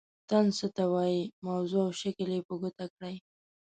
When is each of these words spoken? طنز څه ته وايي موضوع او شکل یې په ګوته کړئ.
طنز 0.29 0.53
څه 0.59 0.67
ته 0.75 0.83
وايي 0.93 1.21
موضوع 1.47 1.83
او 1.85 1.91
شکل 2.01 2.27
یې 2.35 2.41
په 2.47 2.53
ګوته 2.61 2.85
کړئ. 2.95 3.15